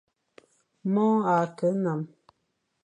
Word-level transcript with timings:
Mone 0.93 1.23
a 1.31 1.35
keghle 1.57 1.69
nnam. 1.77 2.01